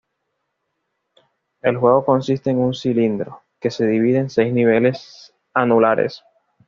[1.61, 6.23] El juego consiste en un cilindro, que se divide en seis niveles anulares.